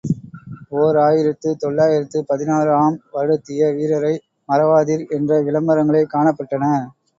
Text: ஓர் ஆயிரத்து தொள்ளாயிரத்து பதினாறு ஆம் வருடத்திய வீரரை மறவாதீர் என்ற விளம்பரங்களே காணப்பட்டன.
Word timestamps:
ஓர் 0.77 0.97
ஆயிரத்து 0.99 1.49
தொள்ளாயிரத்து 1.63 2.19
பதினாறு 2.23 2.71
ஆம் 2.77 2.97
வருடத்திய 3.13 3.69
வீரரை 3.75 4.13
மறவாதீர் 4.49 5.07
என்ற 5.11 5.41
விளம்பரங்களே 5.43 6.03
காணப்பட்டன. 6.11 6.65